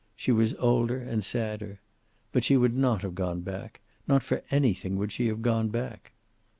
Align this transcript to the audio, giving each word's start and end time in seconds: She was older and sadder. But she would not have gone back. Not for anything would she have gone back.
She 0.15 0.31
was 0.31 0.55
older 0.55 0.97
and 0.97 1.23
sadder. 1.23 1.79
But 2.31 2.43
she 2.43 2.57
would 2.57 2.75
not 2.75 3.03
have 3.03 3.13
gone 3.13 3.41
back. 3.41 3.81
Not 4.07 4.23
for 4.23 4.41
anything 4.49 4.97
would 4.97 5.11
she 5.11 5.27
have 5.27 5.43
gone 5.43 5.69
back. 5.69 6.13